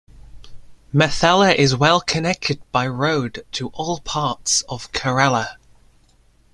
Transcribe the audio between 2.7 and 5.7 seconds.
by road to all parts of kerala.